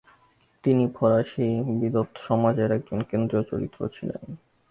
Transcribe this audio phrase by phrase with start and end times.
[0.63, 1.47] তিনি ফরাসি
[1.79, 4.23] বিদ্বৎসমাজের একজন কেন্দ্রীয় চরিত্র ছিলেন।